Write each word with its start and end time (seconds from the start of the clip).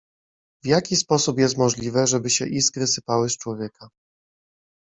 w 0.63 0.67
jaki 0.67 0.95
sposób 0.95 1.39
jest 1.39 1.57
możliwe, 1.57 2.07
żeby 2.07 2.29
się 2.29 2.45
iskry 2.47 2.87
sypały 2.87 3.29
z 3.29 3.37
człowieka. 3.37 3.87